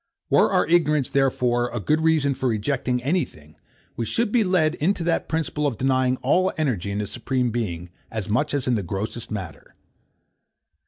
[0.31, 3.55] Were our ignorance, therefore, a good reason for rejecting any thing,
[3.95, 7.91] we should be led into that principle of denying all energy in the Supreme Being
[8.09, 9.75] as much as in the grossest matter.